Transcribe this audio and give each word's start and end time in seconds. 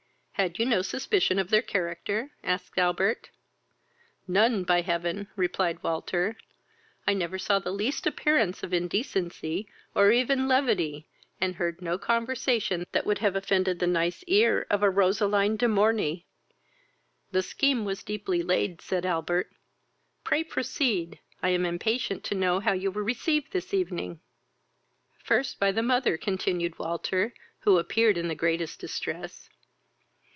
"Had 0.35 0.57
you 0.57 0.65
no 0.65 0.81
suspicion 0.81 1.37
of 1.37 1.51
their 1.51 1.61
character?" 1.61 2.31
asked 2.43 2.75
Albert. 2.79 3.29
"None, 4.27 4.63
by 4.63 4.81
heaven! 4.81 5.27
(replied 5.35 5.83
Walter.) 5.83 6.35
I 7.05 7.13
never 7.13 7.37
saw 7.37 7.59
the 7.59 7.69
least 7.69 8.07
appearance 8.07 8.63
of 8.63 8.73
indecency, 8.73 9.67
or 9.93 10.11
even 10.11 10.47
levity, 10.47 11.05
and 11.39 11.53
heard 11.57 11.79
no 11.79 11.99
conversation 11.99 12.87
that 12.91 13.05
would 13.05 13.19
have 13.19 13.35
offended 13.35 13.77
the 13.77 13.85
nice 13.85 14.23
ear 14.25 14.65
of 14.71 14.81
a 14.81 14.89
Roseline 14.89 15.57
de 15.57 15.67
Morney." 15.67 16.25
"The 17.31 17.43
scheme 17.43 17.85
was 17.85 18.01
deeply 18.01 18.41
laid, 18.41 18.81
(said 18.81 19.05
Albert.) 19.05 19.51
Pray 20.23 20.43
proceed; 20.43 21.19
I 21.43 21.49
am 21.49 21.67
impatient 21.67 22.23
to 22.23 22.33
know 22.33 22.59
how 22.59 22.73
you 22.73 22.89
were 22.89 23.03
received 23.03 23.51
this 23.53 23.75
evening." 23.75 24.21
"First 25.19 25.59
by 25.59 25.71
the 25.71 25.83
mother, 25.83 26.17
(continued 26.17 26.79
Walter, 26.79 27.35
who 27.59 27.77
appeared 27.77 28.17
in 28.17 28.27
the 28.27 28.33
greatest 28.33 28.79
distress. 28.79 29.47